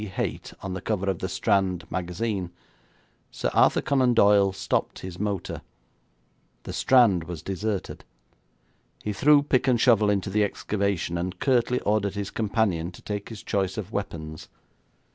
Haité 0.03 0.55
on 0.63 0.73
the 0.73 0.81
cover 0.81 1.07
of 1.11 1.19
the 1.19 1.29
Strand 1.29 1.85
Magazine, 1.91 2.49
Sir 3.29 3.51
Arthur 3.53 3.83
Conan 3.83 4.15
Doyle 4.15 4.51
stopped 4.51 4.97
his 4.97 5.19
motor. 5.19 5.61
The 6.63 6.73
Strand 6.73 7.25
was 7.25 7.43
deserted. 7.43 8.03
He 9.03 9.13
threw 9.13 9.43
pick 9.43 9.67
and 9.67 9.79
shovel 9.79 10.09
into 10.09 10.31
the 10.31 10.43
excavation, 10.43 11.19
and 11.19 11.39
curtly 11.39 11.79
ordered 11.81 12.15
his 12.15 12.31
companion 12.31 12.91
to 12.93 13.03
take 13.03 13.29
his 13.29 13.43
choice 13.43 13.77
of 13.77 13.91
weapons. 13.91 14.47